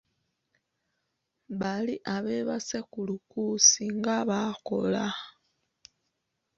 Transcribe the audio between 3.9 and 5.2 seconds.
nga baakola!